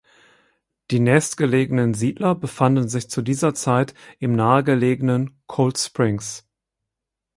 [0.89, 6.49] Die nächstgelegenen Siedler befanden sich zu dieser Zeit im nahegelegenen Cold Springs.